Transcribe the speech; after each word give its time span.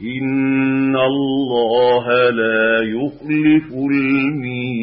إن 0.00 0.96
الله 0.96 2.30
لا 2.30 2.82
يخلف 2.82 3.72